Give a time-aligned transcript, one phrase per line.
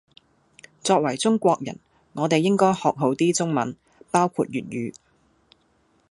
[0.83, 1.77] 作為中國人
[2.13, 3.75] 我哋應該學好啲中文，
[4.09, 4.95] 包括粵語